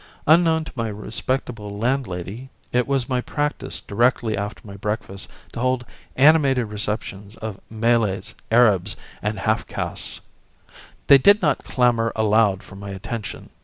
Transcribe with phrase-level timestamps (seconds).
[0.25, 5.85] Unknown to my respectable landlady, it was my practice directly after my breakfast to hold
[6.15, 10.21] animated receptions of Malays, Arabs and half castes.
[11.05, 13.51] They did not clamour aloud for my attention.